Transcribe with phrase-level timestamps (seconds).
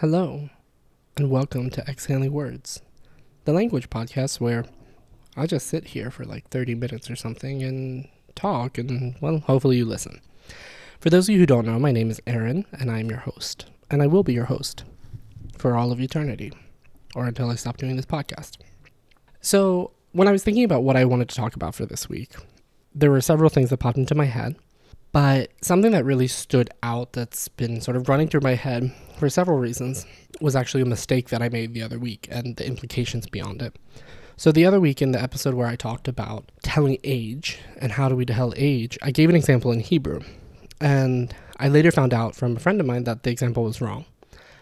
[0.00, 0.50] Hello,
[1.16, 2.82] and welcome to Exhaling Words,
[3.46, 4.66] the language podcast where
[5.34, 9.78] I just sit here for like 30 minutes or something and talk, and well, hopefully
[9.78, 10.20] you listen.
[11.00, 13.20] For those of you who don't know, my name is Aaron, and I am your
[13.20, 14.84] host, and I will be your host
[15.56, 16.52] for all of eternity,
[17.14, 18.58] or until I stop doing this podcast.
[19.40, 22.34] So, when I was thinking about what I wanted to talk about for this week,
[22.94, 24.56] there were several things that popped into my head,
[25.16, 29.30] but something that really stood out that's been sort of running through my head for
[29.30, 30.04] several reasons
[30.42, 33.78] was actually a mistake that I made the other week and the implications beyond it.
[34.36, 38.10] So, the other week in the episode where I talked about telling age and how
[38.10, 40.20] do we tell age, I gave an example in Hebrew.
[40.82, 44.04] And I later found out from a friend of mine that the example was wrong.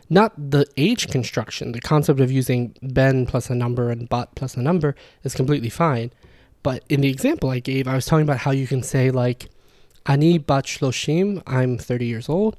[0.09, 4.57] Not the age construction, the concept of using ben plus a number and bat plus
[4.57, 4.95] a number
[5.25, 6.13] is completely fine.
[6.63, 9.49] But in the example I gave, I was talking about how you can say, like,
[10.07, 12.57] Ani bat shloshim, I'm 30 years old.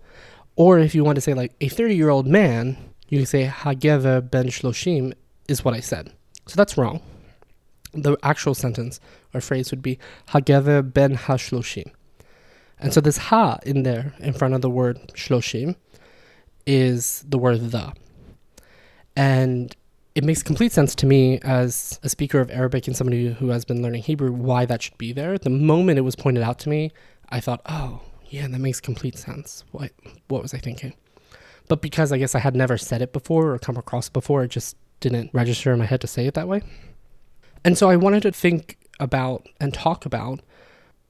[0.55, 2.77] Or if you want to say, like, a 30 year old man,
[3.09, 5.13] you can say Hagever ben shloshim,
[5.47, 6.11] is what I said.
[6.47, 7.01] So that's wrong.
[7.93, 8.99] The actual sentence
[9.33, 11.91] or phrase would be Hagever ben hashloshim.
[12.79, 15.75] And so this ha in there, in front of the word shloshim,
[16.65, 17.93] is the word the.
[19.15, 19.75] And
[20.13, 23.65] it makes complete sense to me as a speaker of Arabic and somebody who has
[23.65, 25.37] been learning Hebrew why that should be there.
[25.37, 26.91] The moment it was pointed out to me,
[27.35, 29.65] I thought, oh, yeah, that makes complete sense.
[29.71, 29.91] What
[30.29, 30.93] what was I thinking?
[31.67, 34.51] But because I guess I had never said it before or come across before, it
[34.51, 36.61] just didn't register in my head to say it that way.
[37.65, 40.39] And so I wanted to think about and talk about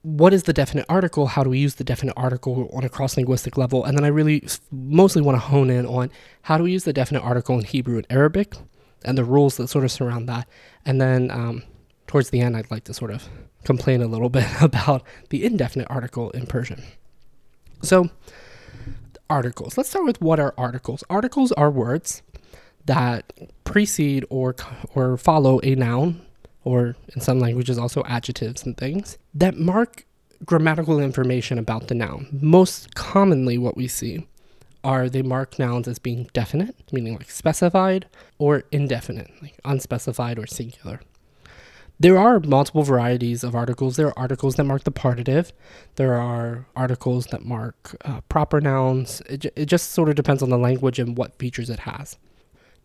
[0.01, 1.27] what is the definite article?
[1.27, 3.85] How do we use the definite article on a cross linguistic level?
[3.85, 6.09] And then I really mostly want to hone in on
[6.43, 8.55] how do we use the definite article in Hebrew and Arabic
[9.03, 10.47] and the rules that sort of surround that.
[10.85, 11.63] And then um,
[12.07, 13.29] towards the end, I'd like to sort of
[13.65, 16.83] complain a little bit about the indefinite article in Persian.
[17.81, 18.09] So,
[19.29, 19.77] articles.
[19.77, 21.03] Let's start with what are articles.
[21.09, 22.21] Articles are words
[22.85, 24.55] that precede or
[24.93, 26.21] or follow a noun
[26.63, 30.05] or in some languages also adjectives and things that mark
[30.45, 32.27] grammatical information about the noun.
[32.41, 34.27] Most commonly what we see
[34.83, 38.05] are they mark nouns as being definite, meaning like specified,
[38.37, 41.01] or indefinite, like unspecified or singular.
[41.97, 43.95] There are multiple varieties of articles.
[43.95, 45.53] There are articles that mark the partitive.
[45.95, 49.21] There are articles that mark uh, proper nouns.
[49.29, 52.17] It, it just sort of depends on the language and what features it has.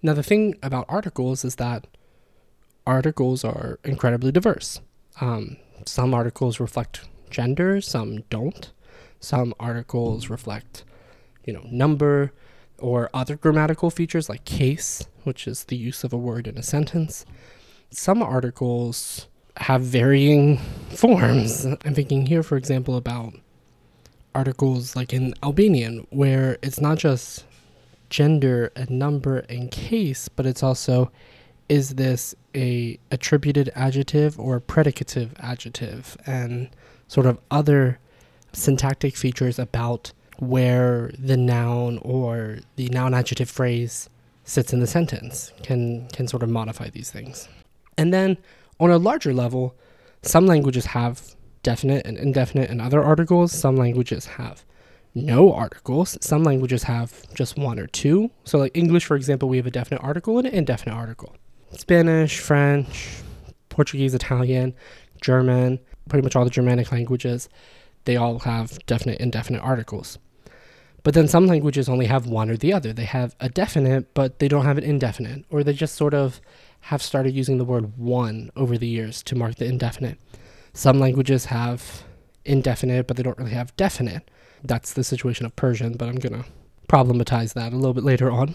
[0.03, 1.87] Now, the thing about articles is that
[2.87, 4.81] articles are incredibly diverse.
[5.21, 8.73] Um, some articles reflect gender, some don't.
[9.19, 10.85] Some articles reflect,
[11.45, 12.33] you know, number
[12.79, 16.63] or other grammatical features like case, which is the use of a word in a
[16.63, 17.27] sentence.
[17.91, 20.59] Some articles have varying
[20.91, 21.65] forms.
[21.65, 23.35] I'm thinking here, for example, about
[24.35, 27.45] articles like in Albanian, where it's not just
[28.09, 31.11] gender and number and case, but it's also
[31.69, 36.69] is this a attributed adjective or predicative adjective and
[37.07, 37.99] sort of other
[38.53, 44.09] syntactic features about where the noun or the noun adjective phrase
[44.45, 47.49] sits in the sentence can can sort of modify these things.
[47.97, 48.39] And then
[48.79, 49.77] on a larger level,
[50.23, 53.53] some languages have definite and indefinite and other articles.
[53.53, 54.65] Some languages have
[55.15, 56.17] no articles.
[56.21, 58.31] Some languages have just one or two.
[58.45, 61.37] So like English for example, we have a definite article and an indefinite article.
[61.73, 63.21] Spanish, French,
[63.69, 64.75] Portuguese, Italian,
[65.21, 65.79] German,
[66.09, 67.49] pretty much all the Germanic languages,
[68.05, 70.19] they all have definite indefinite articles.
[71.03, 72.93] But then some languages only have one or the other.
[72.93, 76.41] They have a definite, but they don't have an indefinite, or they just sort of
[76.81, 80.19] have started using the word one over the years to mark the indefinite.
[80.73, 82.05] Some languages have
[82.45, 84.31] indefinite, but they don't really have definite.
[84.63, 86.49] That's the situation of Persian, but I'm going to
[86.89, 88.55] problematize that a little bit later on.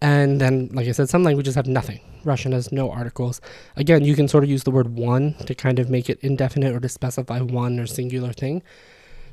[0.00, 2.00] And then, like I said, some languages have nothing.
[2.24, 3.40] Russian has no articles.
[3.76, 6.74] Again, you can sort of use the word one to kind of make it indefinite
[6.74, 8.62] or to specify one or singular thing.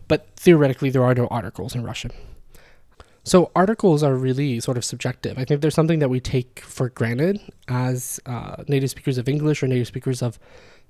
[0.10, 2.12] But theoretically, there are no articles in Russian.
[3.24, 5.38] So, articles are really sort of subjective.
[5.38, 7.40] I think there's something that we take for granted
[7.70, 10.38] as uh, native speakers of English or native speakers of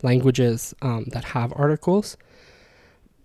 [0.02, 2.18] languages um, that have articles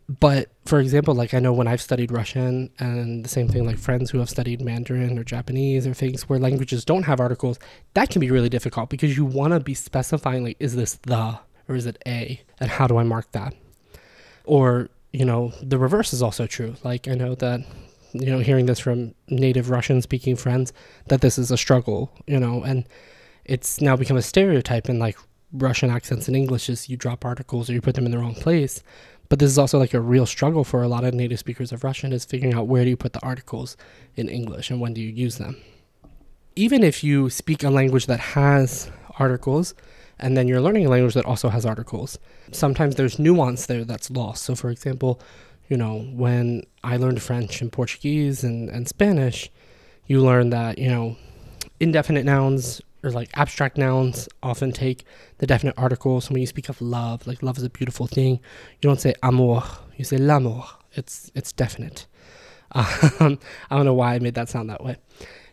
[0.08, 3.78] but for example, like I know when I've studied Russian and the same thing like
[3.78, 7.58] friends who have studied Mandarin or Japanese or things where languages don't have articles,
[7.94, 11.38] that can be really difficult because you want to be specifying like is this the
[11.68, 13.54] or is it a and how do I mark that?
[14.44, 16.74] Or, you know, the reverse is also true.
[16.82, 17.60] Like I know that
[18.12, 20.72] you know, hearing this from native Russian speaking friends
[21.08, 22.86] that this is a struggle, you know, and
[23.44, 25.16] it's now become a stereotype in like
[25.52, 28.34] Russian accents in English is you drop articles or you put them in the wrong
[28.34, 28.82] place
[29.28, 31.84] but this is also like a real struggle for a lot of native speakers of
[31.84, 33.76] Russian is figuring out where do you put the articles
[34.16, 35.56] in English and when do you use them.
[36.56, 39.74] even if you speak a language that has articles,
[40.18, 42.18] and then you're learning a language that also has articles,
[42.52, 44.44] sometimes there's nuance there that's lost.
[44.44, 45.20] So, for example,
[45.68, 49.50] you know, when I learned French and Portuguese and, and Spanish,
[50.06, 51.16] you learn that, you know,
[51.80, 55.04] indefinite nouns or like abstract nouns often take
[55.38, 56.20] the definite article.
[56.20, 59.14] So when you speak of love, like love is a beautiful thing, you don't say
[59.22, 59.62] amour,
[59.96, 60.64] you say l'amour.
[60.92, 62.06] It's it's definite.
[63.20, 63.38] Um,
[63.70, 64.96] I don't know why I made that sound that way.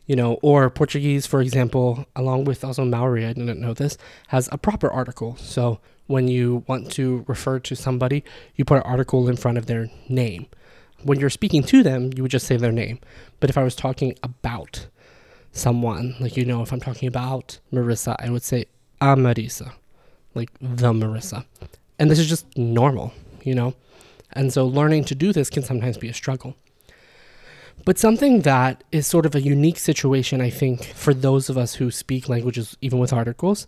[0.07, 4.49] You know, or Portuguese, for example, along with also Maori, I didn't know this, has
[4.51, 5.37] a proper article.
[5.37, 8.23] So when you want to refer to somebody,
[8.55, 10.47] you put an article in front of their name.
[11.03, 12.99] When you're speaking to them, you would just say their name.
[13.39, 14.87] But if I was talking about
[15.51, 18.65] someone, like you know, if I'm talking about Marissa, I would say
[18.99, 19.73] a Marissa,
[20.35, 21.45] like the Marissa.
[21.97, 23.13] And this is just normal,
[23.43, 23.75] you know?
[24.33, 26.55] And so learning to do this can sometimes be a struggle.
[27.85, 31.75] But something that is sort of a unique situation, I think, for those of us
[31.75, 33.67] who speak languages even with articles,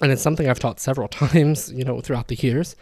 [0.00, 2.76] and it's something I've taught several times, you know, throughout the years,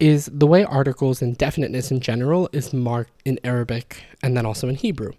[0.00, 4.68] is the way articles and definiteness in general is marked in Arabic and then also
[4.68, 5.12] in Hebrew.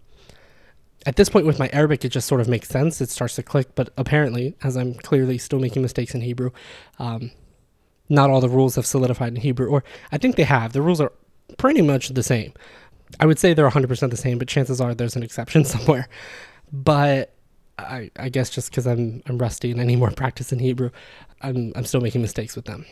[1.06, 3.00] At this point with my Arabic, it just sort of makes sense.
[3.00, 6.52] It starts to click, but apparently, as I'm clearly still making mistakes in Hebrew,
[7.00, 7.32] um,
[8.10, 10.74] not all the rules have solidified in Hebrew, or I think they have.
[10.74, 11.12] The rules are
[11.58, 12.54] pretty much the same.
[13.20, 16.08] I would say they're 100% the same, but chances are there's an exception somewhere.
[16.72, 17.34] But
[17.78, 20.90] I, I guess just because I'm I'm rusty and I need more practice in Hebrew,
[21.42, 22.86] I'm I'm still making mistakes with them.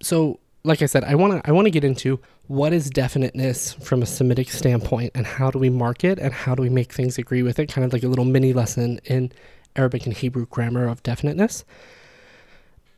[0.00, 4.06] So, like I said, I wanna I wanna get into what is definiteness from a
[4.06, 7.42] Semitic standpoint and how do we mark it and how do we make things agree
[7.42, 9.32] with it, kind of like a little mini lesson in
[9.76, 11.64] Arabic and Hebrew grammar of definiteness.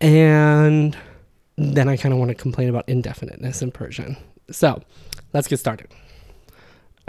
[0.00, 0.96] And
[1.56, 4.16] then I kind of want to complain about indefiniteness in Persian.
[4.50, 4.82] So,
[5.32, 5.88] let's get started.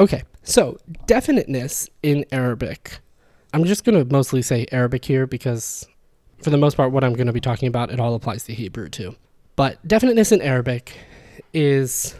[0.01, 2.98] Okay, so definiteness in Arabic.
[3.53, 5.88] I'm just going to mostly say Arabic here because,
[6.42, 8.53] for the most part, what I'm going to be talking about, it all applies to
[8.56, 9.15] Hebrew too.
[9.56, 10.98] But definiteness in Arabic
[11.53, 12.15] is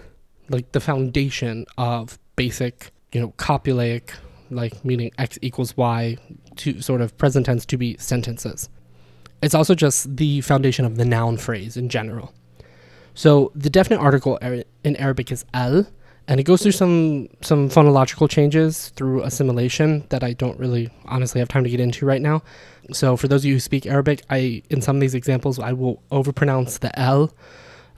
[0.50, 4.12] like the foundation of basic, you know, copulaic,
[4.52, 6.18] like meaning x equals y,
[6.58, 8.70] to sort of present tense to be sentences.
[9.42, 12.32] It's also just the foundation of the noun phrase in general.
[13.16, 15.88] So the definite article in Arabic is al,
[16.28, 21.40] and it goes through some some phonological changes through assimilation that I don't really honestly
[21.40, 22.44] have time to get into right now.
[22.92, 25.74] So for those of you who speak Arabic, I in some of these examples I
[25.74, 27.34] will overpronounce the l,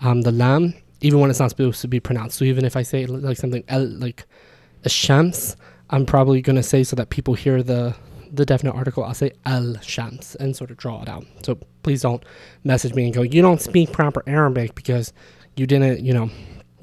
[0.02, 2.38] um, the lam, even when it's not supposed to be pronounced.
[2.38, 4.26] So even if I say like something el, like
[4.84, 5.56] a shams,
[5.90, 7.96] I'm probably gonna say so that people hear the
[8.32, 11.26] the definite article, I'll say al shams and sort of draw it out.
[11.44, 12.24] So please don't
[12.64, 15.14] message me and go, you don't speak proper Arabic because
[15.56, 16.32] you didn't, you know,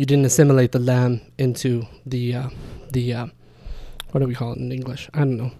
[0.00, 2.48] you didn't assimilate the lam into the uh,
[2.90, 3.26] the uh,
[4.12, 5.10] what do we call it in English?
[5.12, 5.52] I don't know.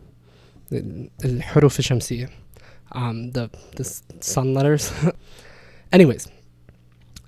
[2.93, 3.85] Um, the the
[4.21, 4.95] sun letters.
[5.93, 6.27] Anyways,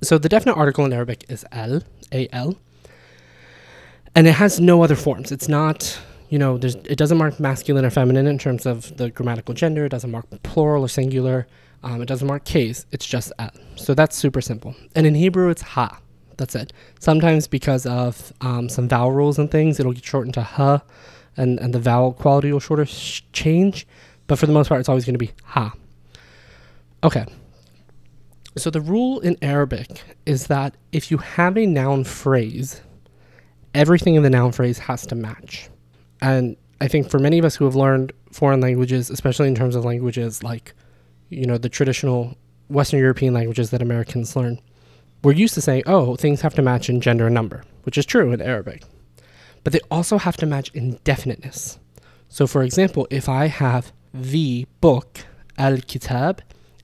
[0.03, 1.83] so the definite article in Arabic is al,
[2.13, 2.57] a l,
[4.15, 5.31] and it has no other forms.
[5.31, 6.01] It's not
[6.31, 9.85] you know, it doesn't mark masculine or feminine in terms of the grammatical gender.
[9.85, 11.47] It doesn't mark plural or singular.
[11.83, 12.87] Um, it doesn't mark case.
[12.91, 13.55] It's just at.
[13.77, 14.75] So that's super simple.
[14.95, 15.99] And in Hebrew, it's ha.
[16.43, 16.73] That's it.
[16.99, 20.83] Sometimes because of um, some vowel rules and things, it'll get shortened to ha,
[21.37, 23.87] and, and the vowel quality will sort of sh- change.
[24.27, 25.73] But for the most part, it's always going to be ha.
[27.05, 27.25] Okay.
[28.57, 32.81] So the rule in Arabic is that if you have a noun phrase,
[33.73, 35.71] everything in the noun phrase has to match.
[36.21, 39.77] And I think for many of us who have learned foreign languages, especially in terms
[39.77, 40.75] of languages like,
[41.29, 44.59] you know, the traditional Western European languages that Americans learn,
[45.23, 48.07] we're used to saying, oh, things have to match in gender and number, which is
[48.07, 48.83] true in Arabic.
[49.65, 51.79] But they also have to match in definiteness.
[52.29, 55.21] So, for example, if I have the book,
[55.59, 56.43] al kitab,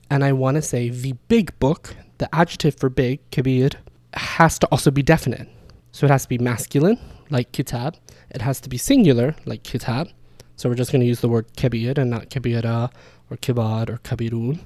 [0.09, 3.69] and I want to say the big book, the adjective for big, kabir,
[4.13, 5.47] has to also be definite.
[5.91, 7.97] So it has to be masculine, like kitab,
[8.29, 10.09] it has to be singular, like kitab.
[10.55, 12.91] So we're just going to use the word kabir and not kabira
[13.29, 14.59] or kibar or kabirun.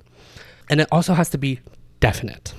[0.69, 1.59] And it also has to be
[1.99, 2.53] definite.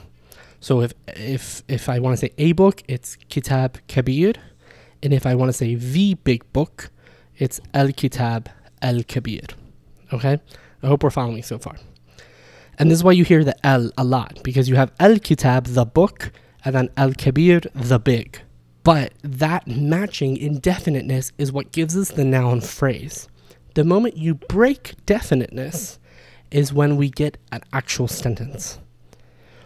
[0.65, 4.33] So if if if I want to say a book, it's kitab kabir,
[5.03, 6.89] and if I want to say the big book,
[7.37, 8.49] it's al kitab
[8.81, 9.45] al kabir.
[10.11, 10.41] Okay,
[10.83, 11.77] I hope we're following so far.
[12.79, 15.67] And this is why you hear the al a lot because you have al kitab
[15.67, 16.33] the book
[16.65, 18.41] and then al kabir the big.
[18.85, 23.29] But that matching indefiniteness is what gives us the noun phrase.
[23.75, 25.99] The moment you break definiteness
[26.51, 28.79] is when we get an actual sentence.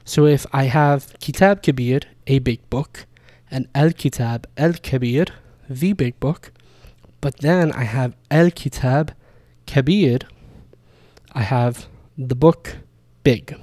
[0.09, 3.05] So if I have Kitab Kabir, a big book,
[3.51, 5.27] and Al Kitab Al Kabir,
[5.69, 6.51] the big book,
[7.21, 9.13] but then I have Al Kitab
[9.67, 10.21] Kabir,
[11.33, 12.79] I have the book
[13.23, 13.55] big.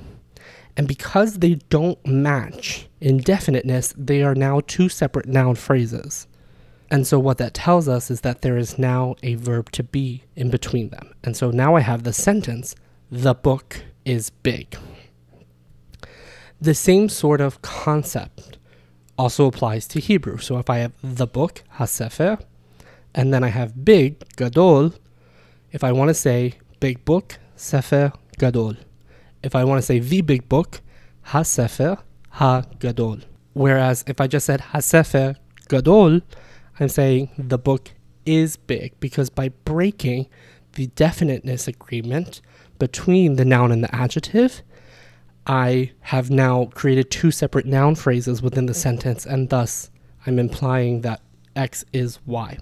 [0.77, 6.27] And because they don't match in definiteness, they are now two separate noun phrases.
[6.91, 10.21] And so what that tells us is that there is now a verb to be
[10.35, 11.11] in between them.
[11.23, 12.75] And so now I have the sentence,
[13.09, 14.77] the book is big.
[16.61, 18.57] The same sort of concept
[19.17, 20.37] also applies to Hebrew.
[20.37, 22.41] So if I have the book, hasefer,
[23.13, 24.93] and then I have big, gadol,
[25.71, 28.75] if I want to say big book, sefer gadol.
[29.43, 30.81] If I want to say the big book,
[31.27, 33.19] hasefer ha gadol.
[33.53, 35.35] Whereas if I just said hasefer
[35.69, 36.21] gadol,
[36.79, 37.91] I'm saying the book
[38.25, 40.27] is big because by breaking
[40.73, 42.41] the definiteness agreement
[42.79, 44.61] between the noun and the adjective,
[45.47, 48.79] I have now created two separate noun phrases within the mm-hmm.
[48.79, 49.89] sentence, and thus
[50.25, 51.21] I'm implying that
[51.55, 52.57] X is Y.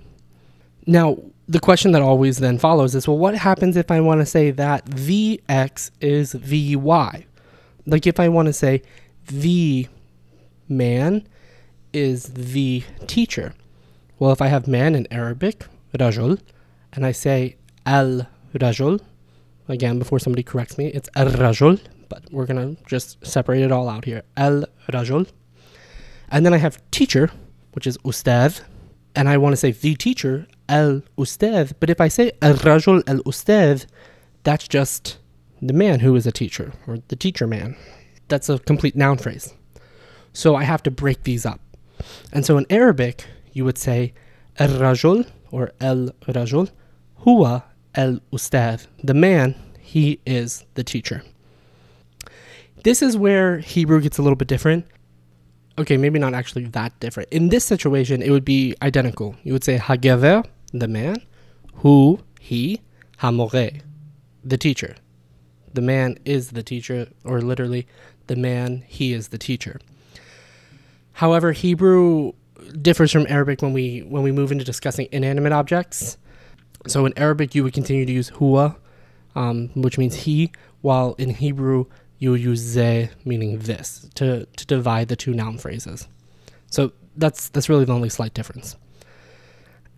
[0.85, 4.25] Now, the question that always then follows is well, what happens if I want to
[4.25, 7.25] say that the X is the Y?
[7.85, 8.81] Like if I want to say
[9.27, 9.87] the
[10.69, 11.27] man
[11.91, 13.53] is the teacher.
[14.19, 15.65] Well, if I have man in Arabic,
[15.97, 16.39] rajul,
[16.93, 19.01] and I say al rajul,
[19.67, 21.79] again, before somebody corrects me, it's al rajul,
[22.13, 24.21] but we're going to just separate it all out here.
[24.37, 25.27] El rajul.
[26.29, 27.31] And then I have teacher,
[27.71, 28.61] which is ustad,
[29.15, 31.73] and I want to say the teacher, El ustad.
[31.79, 33.87] But if I say El rajul El ustad,
[34.43, 35.17] that's just
[35.59, 37.75] the man who is a teacher, or the teacher man.
[38.27, 39.51] That's a complete noun phrase.
[40.33, 41.61] So I have to break these up.
[42.31, 44.13] And so in Arabic, you would say
[44.59, 46.69] El rajul or el rajul,
[47.25, 47.63] huwa
[47.95, 48.85] el ustad.
[49.03, 51.23] The man, he is the teacher.
[52.83, 54.85] This is where Hebrew gets a little bit different.
[55.77, 57.29] Okay, maybe not actually that different.
[57.29, 59.35] In this situation, it would be identical.
[59.43, 61.21] You would say hagever, the man,
[61.75, 62.81] who, he,
[63.19, 63.81] hamore,
[64.43, 64.95] the teacher.
[65.73, 67.87] The man is the teacher, or literally,
[68.27, 69.79] the man, he is the teacher.
[71.13, 72.33] However, Hebrew
[72.81, 76.17] differs from Arabic when we when we move into discussing inanimate objects.
[76.87, 78.75] So in Arabic, you would continue to use huwa,
[79.35, 81.85] um, which means he, while in Hebrew,
[82.23, 86.07] you would use ze, meaning this, to, to divide the two noun phrases.
[86.71, 88.77] So that's that's really the only slight difference.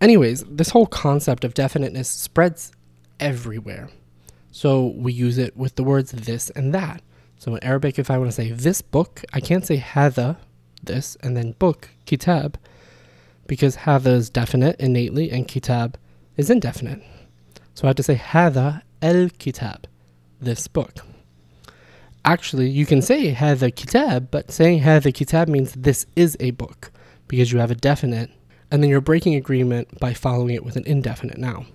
[0.00, 2.72] Anyways, this whole concept of definiteness spreads
[3.20, 3.90] everywhere.
[4.50, 7.00] So we use it with the words this and that.
[7.38, 10.36] So in Arabic, if I want to say this book, I can't say hada,
[10.82, 12.58] this, and then book, kitab,
[13.46, 15.96] because hada is definite innately and kitab
[16.36, 17.04] is indefinite.
[17.74, 19.86] So I have to say hada el kitab,
[20.40, 21.06] this book.
[22.26, 26.90] Actually, you can say hada kitab, but saying hada kitab means this is a book
[27.28, 28.30] because you have a definite,
[28.70, 31.66] and then you're breaking agreement by following it with an indefinite noun.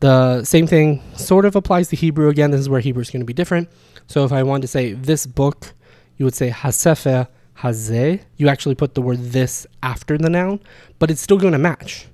[0.00, 2.28] The same thing sort of applies to Hebrew.
[2.28, 3.70] Again, this is where Hebrew is going to be different.
[4.06, 5.72] So if I wanted to say this book,
[6.18, 7.28] you would say hasefer
[7.60, 8.20] hazeh.
[8.36, 10.60] You actually put the word this after the noun,
[10.98, 12.06] but it's still going to match.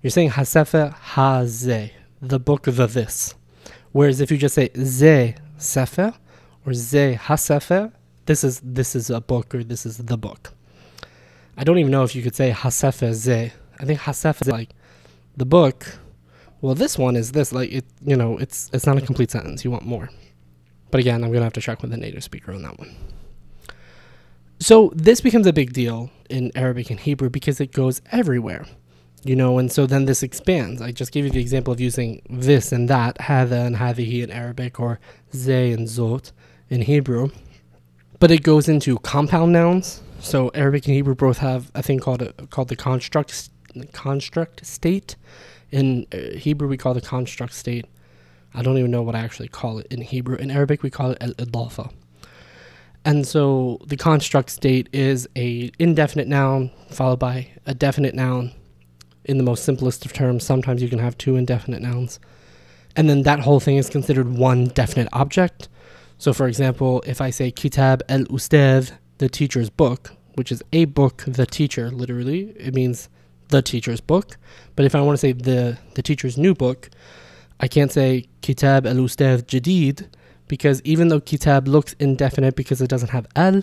[0.00, 1.90] You're saying hasefer hazeh,
[2.22, 3.34] the book of the this.
[3.92, 6.14] Whereas if you just say ze sefer
[6.66, 7.92] or ze hasefer,
[8.26, 10.52] this is this is a book or this is the book.
[11.56, 13.52] I don't even know if you could say hasefer ze.
[13.78, 14.70] I think hasefer is like
[15.36, 15.98] the book.
[16.60, 17.84] Well, this one is this like it.
[18.04, 19.64] You know, it's it's not a complete sentence.
[19.64, 20.10] You want more.
[20.90, 22.94] But again, I'm gonna have to check with the native speaker on that one.
[24.58, 28.66] So this becomes a big deal in Arabic and Hebrew because it goes everywhere
[29.26, 30.80] you know, and so then this expands.
[30.80, 34.30] I just gave you the example of using this and that, hada and hadihi in
[34.30, 35.00] Arabic, or
[35.34, 36.30] ze and zot
[36.70, 37.30] in Hebrew.
[38.18, 40.02] But it goes into compound nouns.
[40.20, 43.50] So Arabic and Hebrew both have a thing called a, called the construct
[43.92, 45.16] construct state.
[45.70, 47.84] In uh, Hebrew, we call the construct state.
[48.54, 50.36] I don't even know what I actually call it in Hebrew.
[50.36, 51.92] In Arabic, we call it al idafa.
[53.04, 58.52] And so the construct state is a indefinite noun followed by a definite noun
[59.24, 60.44] in the most simplest of terms.
[60.44, 62.18] Sometimes you can have two indefinite nouns.
[62.96, 65.68] And then that whole thing is considered one definite object.
[66.18, 70.86] So, for example, if I say Kitab el Ustad, the teacher's book, which is a
[70.86, 73.08] book, the teacher, literally, it means
[73.48, 74.36] the teacher's book.
[74.74, 76.90] But if I want to say the, the teacher's new book,
[77.60, 80.08] I can't say Kitab el Ustad Jadid,
[80.48, 83.62] because even though Kitab looks indefinite because it doesn't have al,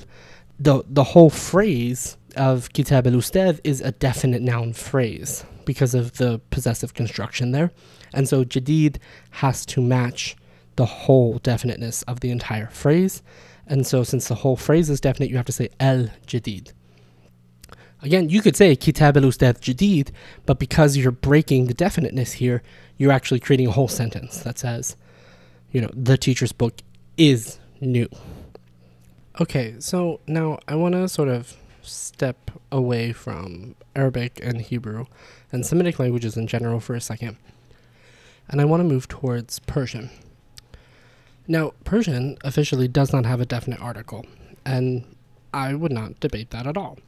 [0.59, 6.17] the, the whole phrase of Kitab el Ustad is a definite noun phrase because of
[6.17, 7.71] the possessive construction there.
[8.13, 8.97] And so jadid
[9.31, 10.35] has to match
[10.75, 13.21] the whole definiteness of the entire phrase.
[13.67, 16.73] And so since the whole phrase is definite, you have to say el jadid.
[18.01, 20.09] Again, you could say kitab el ustad jadid,
[20.45, 22.61] but because you're breaking the definiteness here,
[22.97, 24.97] you're actually creating a whole sentence that says,
[25.71, 26.81] you know, the teacher's book
[27.17, 28.09] is new.
[29.39, 35.05] Okay, so now I want to sort of step away from Arabic and Hebrew
[35.51, 37.37] and Semitic languages in general for a second.
[38.49, 40.09] And I want to move towards Persian.
[41.47, 44.25] Now, Persian officially does not have a definite article,
[44.65, 45.03] and
[45.53, 46.99] I would not debate that at all.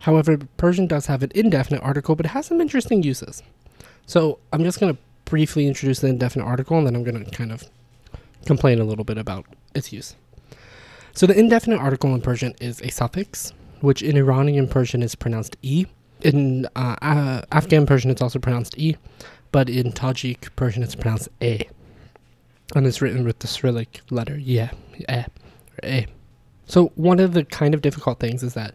[0.00, 3.42] However, Persian does have an indefinite article, but it has some interesting uses.
[4.06, 7.30] So I'm just going to briefly introduce the indefinite article, and then I'm going to
[7.30, 7.64] kind of
[8.46, 10.16] complain a little bit about its use.
[11.12, 15.56] So the indefinite article in Persian is a suffix, which in Iranian Persian is pronounced
[15.62, 15.86] e.
[16.22, 18.96] In uh, uh, Afghan Persian, it's also pronounced e,
[19.52, 21.68] but in Tajik Persian, it's pronounced a,
[22.74, 24.70] and it's written with the Cyrillic letter yeah,
[25.82, 26.04] eh.
[26.66, 28.74] So one of the kind of difficult things is that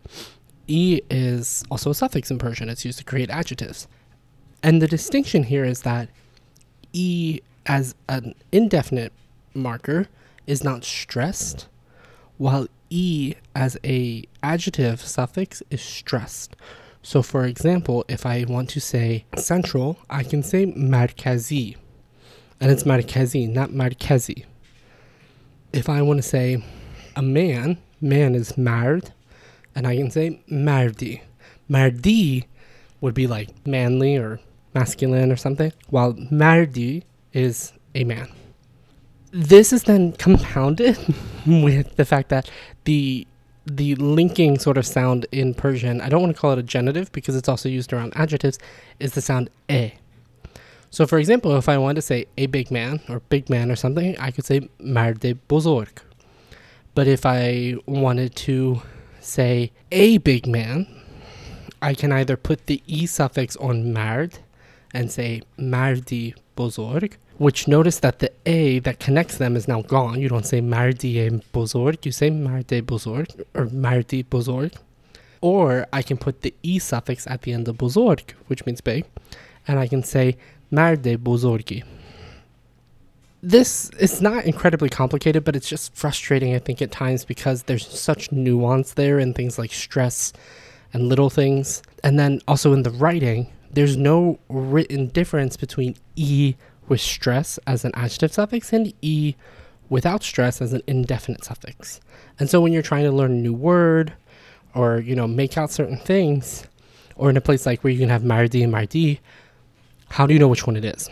[0.68, 2.70] e is also a suffix in Persian.
[2.70, 3.88] It's used to create adjectives,
[4.64, 6.10] and the distinction here is that
[6.94, 9.14] e as an indefinite
[9.54, 10.08] marker
[10.46, 11.68] is not stressed
[12.38, 16.56] while e as a adjective suffix is stressed.
[17.02, 21.78] So for example, if I want to say central, I can say markazi.
[22.60, 24.46] And it's markazi, not markazi.
[25.74, 26.64] If I want to say
[27.16, 29.12] a man, man is mard,
[29.76, 31.22] and I can say mardi.
[31.68, 32.48] Mardi
[33.02, 34.40] would be like manly or
[34.74, 38.30] masculine or something, while mardi is a man
[39.36, 40.98] this is then compounded
[41.46, 42.50] with the fact that
[42.86, 43.28] the
[43.66, 47.12] the linking sort of sound in Persian, I don't want to call it a genitive
[47.12, 48.60] because it's also used around adjectives,
[49.00, 49.92] is the sound e.
[50.96, 53.76] So, for example, if I wanted to say a big man or big man or
[53.76, 55.90] something, I could say marde bozorg.
[56.94, 58.82] But if I wanted to
[59.20, 60.88] say a big man,
[61.82, 64.40] I can either put the e suffix on mard
[64.94, 70.22] and say mardi bozorg, which notice that the A that connects them is now gone.
[70.22, 74.74] You don't say Mardi Bozorg, you say Mardi Bozorg or Mardi Bozorg.
[75.42, 79.04] Or I can put the E suffix at the end of Bozorg, which means big,
[79.68, 80.38] and I can say
[80.76, 81.84] Marde Bozorgi.
[83.42, 87.88] This is not incredibly complicated, but it's just frustrating, I think, at times because there's
[87.88, 90.34] such nuance there in things like stress
[90.94, 91.82] and little things.
[92.04, 96.56] And then also in the writing, there's no written difference between E
[96.88, 99.36] with stress as an adjective suffix and e
[99.90, 102.00] without stress as an indefinite suffix.
[102.40, 104.14] And so when you're trying to learn a new word
[104.74, 106.68] or, you know, make out certain things,
[107.16, 109.22] or in a place like where you can have mardi and mardi,
[110.10, 111.10] how do you know which one it is?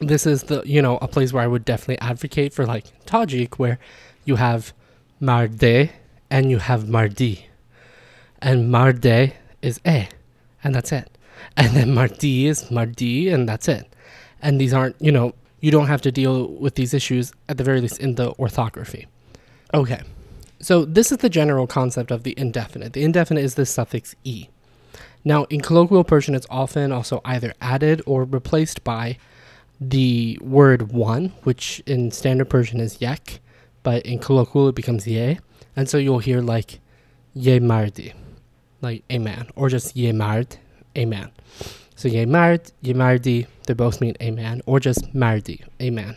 [0.00, 3.54] This is the, you know, a place where I would definitely advocate for like Tajik
[3.54, 3.78] where
[4.24, 4.72] you have
[5.20, 5.90] marde
[6.30, 7.46] and you have mardi.
[8.42, 10.08] And marde is e,
[10.62, 11.10] and that's it.
[11.56, 13.94] And then mardi is mardi, and that's it
[14.44, 17.64] and these aren't, you know, you don't have to deal with these issues at the
[17.64, 19.06] very least in the orthography.
[19.72, 20.02] Okay.
[20.60, 22.92] So this is the general concept of the indefinite.
[22.92, 24.48] The indefinite is the suffix e.
[25.24, 29.16] Now, in colloquial Persian, it's often also either added or replaced by
[29.80, 33.40] the word one, which in standard Persian is yek,
[33.82, 35.38] but in colloquial it becomes ye.
[35.76, 36.80] And so you'll hear like
[37.32, 38.12] ye mardi,
[38.82, 40.56] like a man, or just ye mard,
[40.94, 41.30] a man.
[41.96, 46.16] So ye mard, ye mardi, they both mean a man, or just mardi, a man.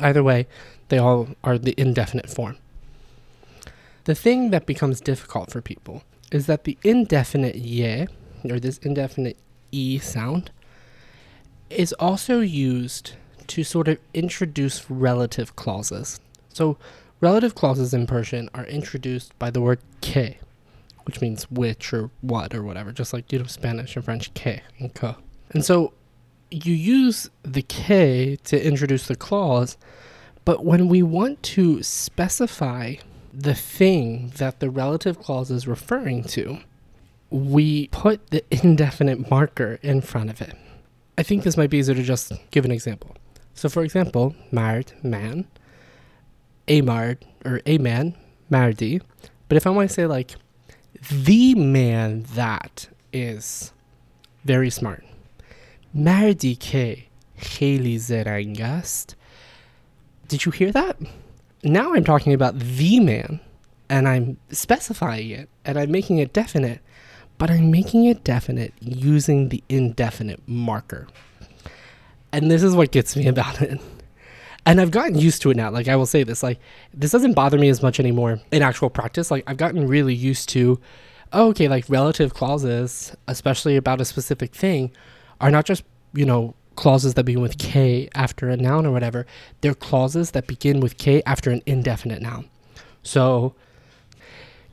[0.00, 0.46] Either way,
[0.88, 2.56] they all are the indefinite form.
[4.04, 8.06] The thing that becomes difficult for people is that the indefinite ye,
[8.48, 9.36] or this indefinite
[9.72, 10.50] e sound,
[11.70, 13.12] is also used
[13.46, 16.20] to sort of introduce relative clauses.
[16.52, 16.76] So,
[17.20, 20.36] relative clauses in Persian are introduced by the word ke,
[21.04, 24.60] which means which or what or whatever, just like you know Spanish and French que
[24.78, 25.14] and que.
[25.50, 25.92] And so
[26.50, 29.76] you use the ke to introduce the clause,
[30.44, 32.96] but when we want to specify
[33.38, 36.58] the thing that the relative clause is referring to,
[37.30, 40.56] we put the indefinite marker in front of it.
[41.16, 43.16] I think this might be easier to just give an example.
[43.54, 45.46] So, for example, married man,
[46.66, 48.16] a married or a man,
[48.50, 49.00] mardi.
[49.48, 50.34] But if I want to say like
[51.00, 53.72] the man that is
[54.44, 55.04] very smart,
[55.94, 57.98] mardi ke Haley
[60.28, 60.96] Did you hear that?
[61.62, 63.40] Now I'm talking about the man
[63.88, 66.80] and I'm specifying it and I'm making it definite,
[67.36, 71.08] but I'm making it definite using the indefinite marker.
[72.32, 73.80] And this is what gets me about it.
[74.66, 75.70] And I've gotten used to it now.
[75.70, 76.60] Like I will say this, like
[76.92, 79.30] this doesn't bother me as much anymore in actual practice.
[79.30, 80.78] Like I've gotten really used to
[81.32, 84.90] oh, okay, like relative clauses, especially about a specific thing,
[85.40, 89.26] are not just, you know, clauses that begin with K after a noun or whatever,
[89.62, 92.48] they're clauses that begin with K after an indefinite noun.
[93.02, 93.54] So,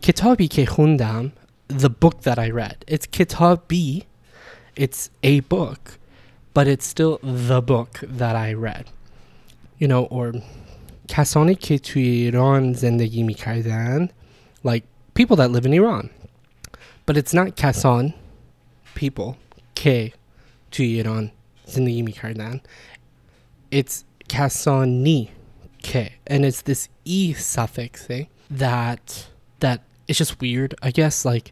[0.04, 1.32] kitabi ke khundam,
[1.68, 2.86] the book that I read.
[2.86, 4.04] It's kitabi,
[4.76, 5.98] it's a book,
[6.54, 8.86] but it's still the book that I read.
[9.80, 10.34] You know, or
[11.08, 14.10] tu Iran zendagi mi
[14.62, 14.84] like
[15.16, 16.12] people that live in Iran.
[17.08, 18.14] But it's not kasan,
[18.94, 19.38] people,
[19.74, 20.14] ke
[20.70, 21.32] tu Iran
[21.78, 22.62] mi kardan.
[23.72, 25.30] It's kasani
[25.84, 29.28] ke, and it's this e suffix thing that
[29.60, 30.76] that it's just weird.
[30.82, 31.52] I guess like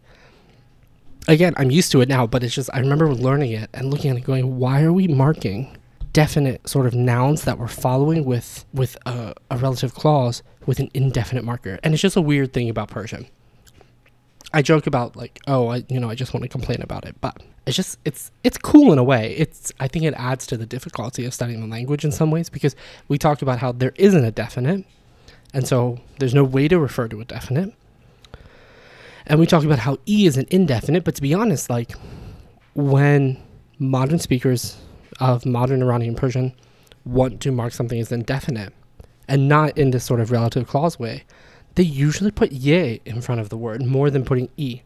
[1.28, 4.12] again, I'm used to it now, but it's just I remember learning it and looking
[4.12, 5.78] at it, going, why are we marking
[6.12, 10.90] definite sort of nouns that we're following with with a, a relative clause with an
[10.94, 11.80] indefinite marker?
[11.84, 13.28] And it's just a weird thing about Persian.
[14.54, 17.16] I joke about like, oh, I you know, I just want to complain about it,
[17.22, 19.36] but it's just it's it's cool in a way.
[19.38, 22.50] It's I think it adds to the difficulty of studying the language in some ways
[22.50, 22.76] because
[23.08, 24.86] we talked about how there isn't a definite,
[25.54, 27.74] and so there's no way to refer to a definite.
[29.26, 31.94] And we talked about how e is an indefinite, but to be honest, like
[32.76, 33.42] when
[33.80, 34.78] modern speakers
[35.20, 36.54] of modern Iranian Persian
[37.06, 38.74] want to mark something as indefinite
[39.28, 41.24] and not in this sort of relative clause way,
[41.76, 44.82] they usually put ye in front of the word more than putting e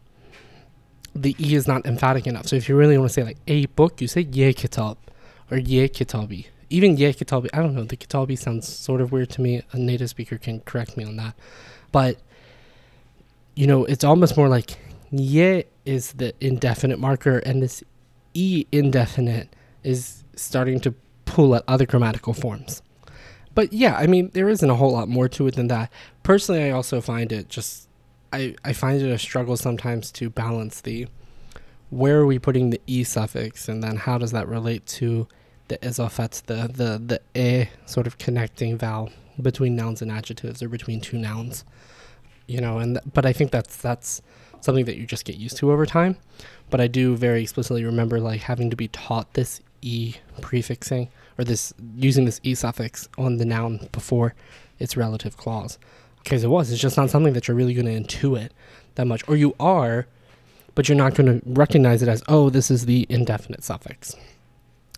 [1.14, 2.46] the e is not emphatic enough.
[2.46, 4.98] So if you really want to say like a book, you say ye kitab
[5.50, 6.46] or ye kitabi.
[6.70, 7.84] Even ye kitabi, I don't know.
[7.84, 9.62] The kitabi sounds sort of weird to me.
[9.72, 11.34] A native speaker can correct me on that,
[11.92, 12.18] but
[13.54, 14.78] you know, it's almost more like
[15.10, 17.82] ye is the indefinite marker, and this
[18.34, 19.48] e indefinite
[19.82, 22.82] is starting to pull at other grammatical forms.
[23.58, 25.90] But yeah, I mean, there isn't a whole lot more to it than that.
[26.22, 27.88] Personally, I also find it just
[28.32, 31.08] I, I find it a struggle sometimes to balance the
[31.90, 35.26] where are we putting the e suffix and then how does that relate to
[35.66, 39.10] the izafet, the the the e sort of connecting vowel
[39.42, 41.64] between nouns and adjectives or between two nouns,
[42.46, 42.78] you know.
[42.78, 44.22] And th- but I think that's that's
[44.60, 46.16] something that you just get used to over time.
[46.70, 51.44] But I do very explicitly remember like having to be taught this e prefixing or
[51.44, 54.34] this using this e suffix on the noun before
[54.78, 55.78] its relative clause
[56.22, 56.70] because it was.
[56.70, 58.50] It's just not something that you're really going to intuit
[58.96, 60.06] that much, or you are,
[60.74, 64.14] but you're not going to recognize it as oh, this is the indefinite suffix.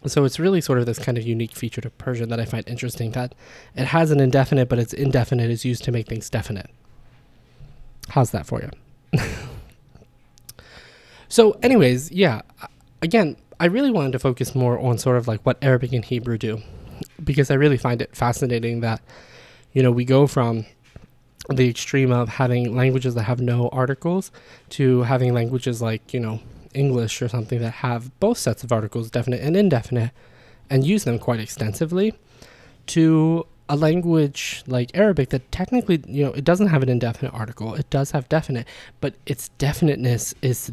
[0.07, 2.67] So it's really sort of this kind of unique feature to Persian that I find
[2.67, 3.35] interesting that
[3.77, 6.71] it has an indefinite, but its indefinite is used to make things definite.
[8.09, 9.21] How's that for you?
[11.29, 12.41] so, anyways, yeah,
[13.03, 16.39] again, I really wanted to focus more on sort of like what Arabic and Hebrew
[16.39, 16.63] do
[17.23, 19.03] because I really find it fascinating that,
[19.75, 20.65] you know, we go from
[21.51, 24.33] the extreme of having languages that have no articles
[24.71, 26.41] to having languages like, you know,
[26.73, 30.13] English or something that have both sets of articles, definite and indefinite,
[30.71, 32.15] and use them quite extensively,
[32.87, 37.75] to a language like Arabic that technically, you know, it doesn't have an indefinite article.
[37.75, 38.67] It does have definite,
[39.03, 40.73] but its definiteness is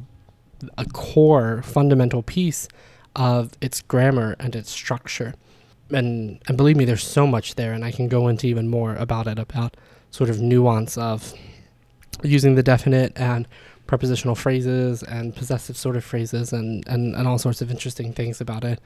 [0.78, 2.68] a core fundamental piece
[3.16, 5.34] of its grammar and its structure.
[5.90, 8.96] And and believe me, there's so much there, and I can go into even more
[8.96, 9.78] about it about
[10.12, 11.34] sort of nuance of
[12.24, 13.48] using the definite and
[13.88, 18.42] prepositional phrases and possessive sort of phrases and, and, and all sorts of interesting things
[18.42, 18.80] about it.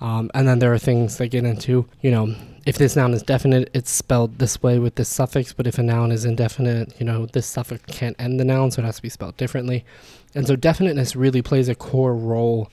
[0.00, 2.34] Um, and then there are things that get into, you know,
[2.66, 5.82] if this noun is definite, it's spelled this way with this suffix, but if a
[5.82, 9.02] noun is indefinite, you know, this suffix can't end the noun, so it has to
[9.02, 9.84] be spelled differently.
[10.34, 12.70] And so definiteness really plays a core role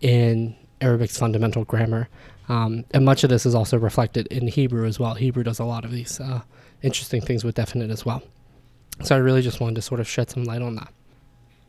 [0.00, 2.08] in Arabic's fundamental grammar.
[2.48, 5.14] Um, and much of this is also reflected in Hebrew as well.
[5.14, 6.42] Hebrew does a lot of these uh,
[6.82, 8.22] interesting things with definite as well.
[9.02, 10.92] So I really just wanted to sort of shed some light on that.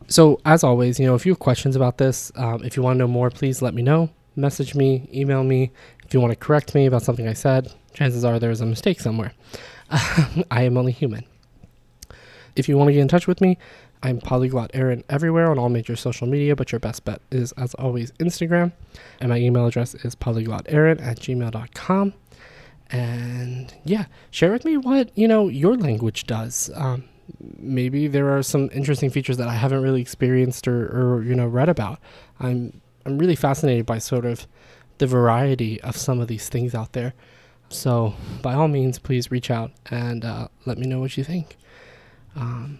[0.08, 2.96] So as always, you know, if you have questions about this, um, if you want
[2.96, 4.10] to know more, please let me know.
[4.36, 5.72] Message me, email me.
[6.06, 9.02] If you want to correct me about something I said, chances are there's a mistake
[9.02, 9.34] somewhere.
[9.90, 11.26] I am only human.
[12.56, 13.58] If you want to get in touch with me,
[14.04, 17.74] I'm Polyglot Aaron everywhere on all major social media, but your best bet is, as
[17.76, 18.72] always, Instagram.
[19.20, 22.14] And my email address is polyglotaron at gmail.com
[22.90, 26.70] and yeah, share with me what you know your language does.
[26.76, 27.04] Um,
[27.58, 31.48] maybe there are some interesting features that I haven't really experienced or, or you know
[31.48, 32.00] read about.
[32.40, 34.48] I'm I'm really fascinated by sort of
[35.00, 37.14] the variety of some of these things out there.
[37.70, 41.58] So by all means, please reach out and uh, let me know what you think.
[42.36, 42.80] Um,